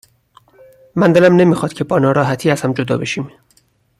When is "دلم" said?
1.13-1.35